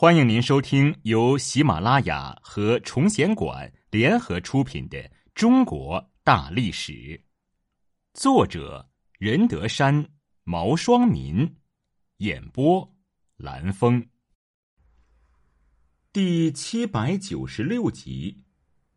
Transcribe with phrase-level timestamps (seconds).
[0.00, 4.96] 欢迎您收听由喜马拉雅和崇贤馆联合出品的
[5.34, 6.92] 《中国大历史》，
[8.14, 8.88] 作者
[9.18, 10.08] 任德山、
[10.44, 11.52] 毛双民，
[12.18, 12.88] 演播
[13.38, 14.08] 蓝峰，
[16.12, 18.40] 第七百九十六集：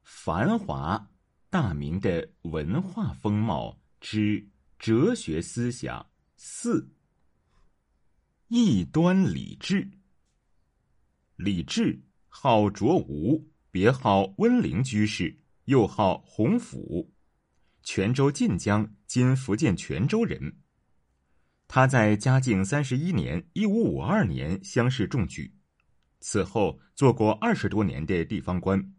[0.03, 1.09] 繁华
[1.49, 4.47] 大明的文化风貌之
[4.77, 6.05] 哲学思想
[6.35, 6.93] 四。
[8.49, 9.89] 异端礼制。
[11.41, 17.11] 李治，号卓吾，别号温陵居士，又号洪甫，
[17.81, 20.57] 泉州晋江（今福建泉州）人。
[21.67, 25.51] 他在嘉靖三十一年（一五五二年）乡试中举，
[26.19, 28.93] 此后做过二十多年的地方官。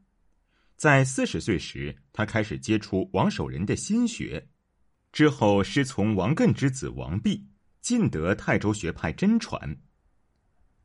[0.77, 4.49] 在四十岁时，他开始接触王守仁的心学，
[5.13, 7.47] 之后师从王艮之子王弼，
[7.81, 9.81] 尽得泰州学派真传。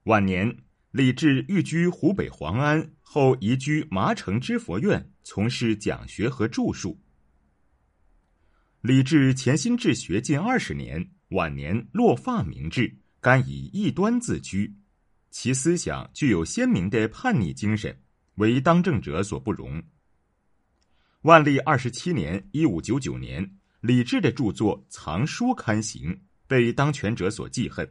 [0.03, 0.55] 晚年。
[0.97, 6.99] 李治寓居湖北黄安，后移居麻城知佛院，从事讲学和著述。
[8.81, 14.75] 李治潜心治学近二十年，晚年落发明志，甘以异端自居。
[15.29, 17.95] 其思想具有鲜明的叛逆精神，
[18.37, 19.79] 为当政者所不容。
[21.21, 23.47] 万历二十七年（一五九九年），
[23.81, 27.87] 李治的著作藏书刊行，被当权者所记恨。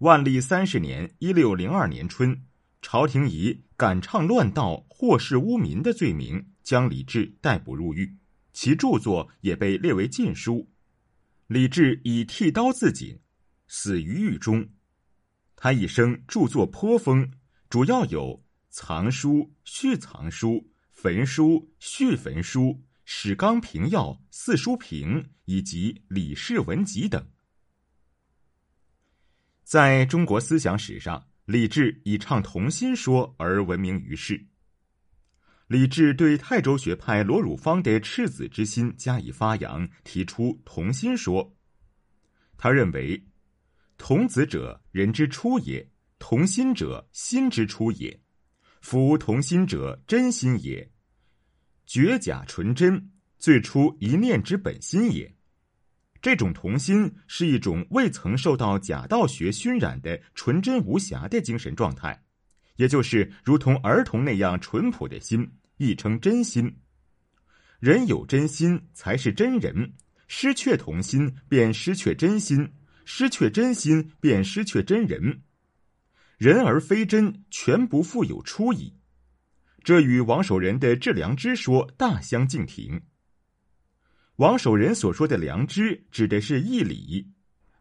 [0.00, 2.46] 万历三十年（一六零二年）春，
[2.80, 8.16] 朝廷以敢倡乱道、祸事污民的罪名，将李治逮捕入狱，
[8.54, 10.70] 其著作也被列为禁书。
[11.48, 13.20] 李治以剃刀自尽，
[13.68, 14.70] 死于狱中。
[15.54, 17.30] 他一生著作颇丰，
[17.68, 27.22] 主要有藏书、续藏书、焚书、续焚书、史纲评要、四书评以及李氏文集等。
[29.70, 34.44] 在中国思想史上，李治以倡同心说而闻名于世。
[35.68, 41.56] 李治对泰州学派罗汝芳的赤子之心加以发扬，提出同心说。
[42.56, 43.24] 他认为，
[43.96, 45.86] 童子者，人之初也；
[46.18, 48.20] 同心者，心之初也。
[48.80, 50.90] 夫同心者，真心也。
[51.86, 55.32] 绝假纯真，最初一念之本心也。
[56.22, 62.22] 这种童心是一种未曾受到假道学熏染的纯真无瑕的精神状态，
[62.76, 66.76] 也就是如同儿童那样淳朴的心，亦称真心。
[67.78, 69.94] 人有真心才是真人，
[70.28, 72.70] 失却童心便失去真心，
[73.06, 75.40] 失去真心便失去真人。
[76.36, 78.94] 人而非真，全不复有初矣。
[79.82, 83.00] 这与王守仁的致良知说大相径庭。
[84.40, 87.26] 王守仁所说的良知指的是义理，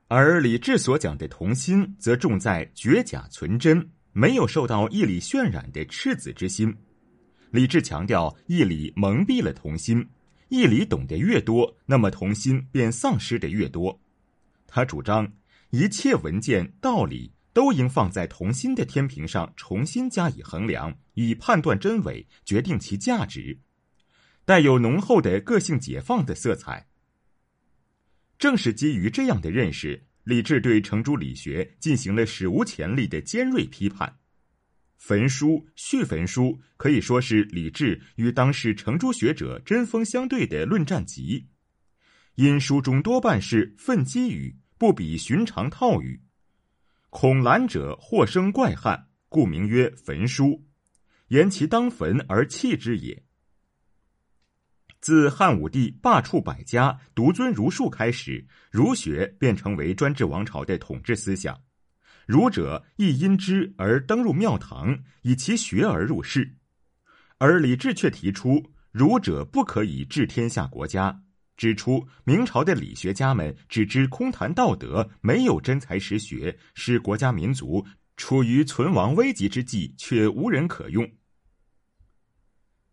[0.10, 6.76] 而李治所讲的童心则重在绝假存真，没有受到义理渲染的赤子之心。
[7.52, 10.06] 李治强调义理蒙蔽了童心，
[10.50, 13.98] 义理懂得越多，那么童心便丧失的越多。
[14.68, 15.32] 他主张
[15.70, 23.58] 一切文件道理都应放在童心的天平上重新加以衡量，以判断真伪，决定其价值。
[24.50, 26.88] 带有浓厚的个性解放的色彩。
[28.40, 34.18] 正是基于这样的认识，李治对程朱理学进行了史无前例的尖锐批判。
[34.98, 41.46] 焚书续焚书可以说是李治与当时程朱学者针锋相对的论战集，
[42.34, 46.20] 因书中多半是愤激语，不比寻常套语，
[47.12, 50.66] 恐览者或生怪憾，故名曰焚书，
[51.28, 53.24] 言其当焚而弃之也。
[55.02, 61.58] 自汉武帝罢黜百家、独尊儒术开始，儒学便成为专制王朝的统治思想。
[62.26, 66.56] 儒者亦因之而登入庙堂，以其学而入世。
[67.38, 68.62] 而李治却提出，
[68.92, 71.24] 儒者不可以治天下国家，
[71.56, 77.86] 指出明朝的理学家们只知空谈道德，没有真才实学，使国家民族
[78.18, 81.10] 处于存亡危急之际，却无人可用。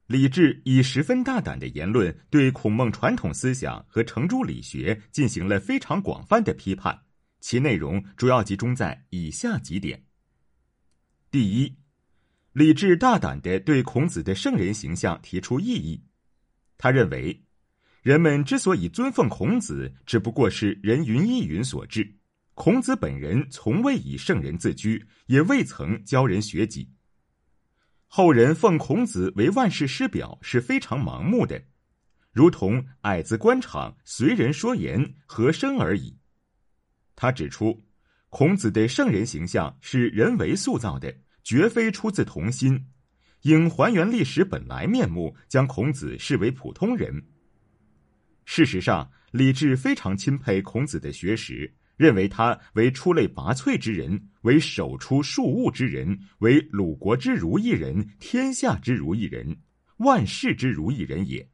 [0.07, 6.97] 李治以十分大胆的言论，对孔孟传统思想和程朱理学进行了非常广泛的批判。
[7.41, 10.05] 其内容主要集中在以下几点：
[11.31, 11.77] 第一，
[12.53, 16.05] 李治大胆的对孔子的圣人形象提出异议。
[16.79, 17.45] 他认为，
[18.03, 22.15] 人们之所以尊奉孔子，只不过是人云亦云所致。
[22.55, 26.89] 孔子本人从未以圣人自居，也未曾教人学己。
[28.09, 31.63] 后人奉孔子为万世师表是非常盲目的，
[32.33, 36.17] 如同矮子官场随人说言和声而已。
[37.15, 37.85] 他指出，
[38.29, 42.87] 孔子的圣人形象是人为塑造的，绝非出自童心，
[43.43, 47.27] 应还原历史本来面目，将孔子视为普通人。
[48.45, 59.57] 事实上，李治非常钦佩孔子的学识，认为他为出类拔萃之人，为手出庶物之人，为鲁国之如意人，天下之如意人，
[59.99, 61.49] 万世之如意人也。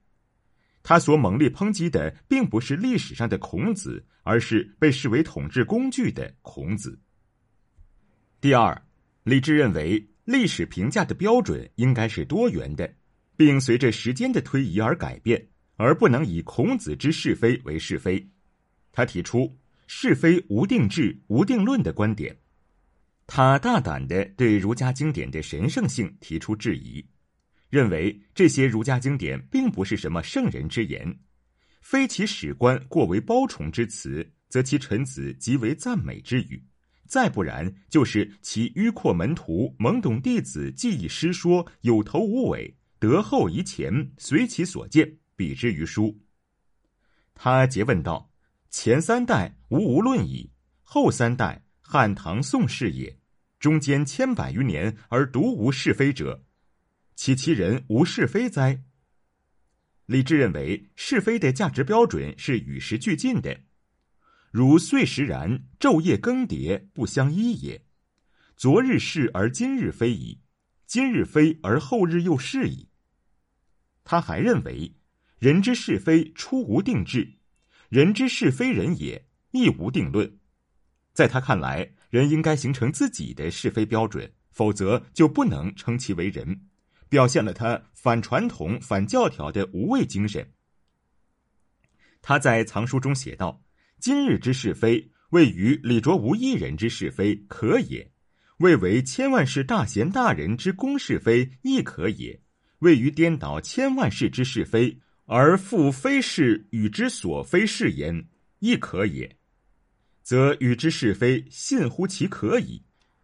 [0.83, 7.01] 他所猛烈抨击的，并不是历史上的孔子，而是被视为统治工具的孔子。
[8.41, 8.83] 第二，
[9.23, 12.93] 李治认为历史评价的标准应该是多元的，
[13.37, 15.49] 并随着时间的推移而改变。
[15.77, 18.25] 而不能以孔子之是非为是非，
[18.93, 19.53] 他提出
[19.95, 22.35] 是非无定制、无定论的观点。
[23.27, 27.07] 他大胆的对儒家经典的神圣性提出质疑，
[27.69, 31.15] 认为这些儒家经典并不是什么圣人之言，
[31.83, 36.59] 非其史官过为包崇之词，则其臣子极为赞美之语；
[37.07, 45.19] 再不然，就是其迂阔门徒、懵懂弟子记忆诗说，有头无尾，德厚遗前，随其所见。
[45.37, 46.19] 比之于书，
[47.35, 48.32] 他诘问道
[48.73, 50.51] ：“前三代无无论矣，
[50.83, 53.19] 后三代汉唐宋氏也，
[53.61, 56.43] 中间千百余年而独无是非者，
[57.15, 58.83] 其其人无是非哉？”
[60.07, 63.61] 李治认为是非的价值标准是与时俱进的，
[64.51, 67.85] 如岁时然，昼夜更迭，不相依也。
[68.57, 70.41] 昨日是而今日非矣，
[70.87, 72.89] 今日非而后日又是矣。
[74.03, 74.97] 他还认为。
[75.39, 77.41] 人之是非出无定制，
[77.93, 80.39] 人之是非人也亦无定论。
[81.13, 86.59] 在他看来，人应该形成自己的是非标准，否则就不能称其为人，
[87.11, 90.55] 表现了他反传统、反教条的无畏精神。
[92.23, 93.63] 他在藏书中写道
[94.01, 98.11] ：“今日之是非，位于李卓无一人之是非可也；
[98.57, 102.41] 谓为千万世大贤大人之公是非亦可也；
[102.79, 108.27] 位于颠倒千万世之是非。”而复非是与之所非是言，
[108.59, 109.37] 亦可也，
[110.23, 112.83] 则与之是非信乎其可矣。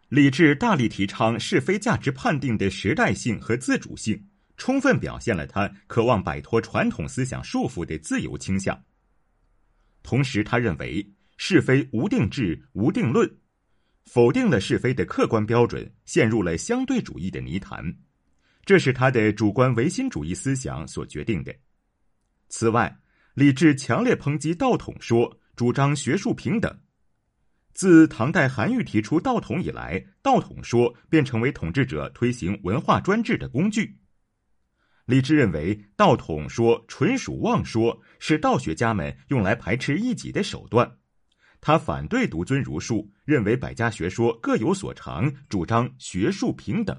[0.09, 8.83] 李治大力提倡是非价值判定的时代性和自主性，充分表现了他渴望摆脱传统思想束缚的自由倾向。
[10.03, 11.07] 同时，他认为
[11.37, 13.31] 是非无定制、无定论，
[14.07, 17.95] 否定了是非的客观标准，陷入了相对主义的泥潭。
[18.65, 21.55] 这是他的主观唯心主义思想所决定的。
[22.49, 22.99] 此外，
[23.35, 26.79] 李治强烈抨击道统说，主张学术平等。
[27.75, 34.01] 自唐代韩愈提出道统以来，道统说便成为统治者推行文化专制的工具。
[35.05, 40.99] 李治认为，道统说纯属妄说，是道学家们用来排斥异己的手段。
[41.61, 46.97] 他反对独尊儒术，认为百家学说各有所长，主张学术平等。